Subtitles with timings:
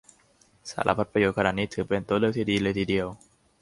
[0.69, 3.07] สารพัดประโยชน์ขนาดนี้ถือเป็นตัวเลือกที่ดีเลยทีเดียว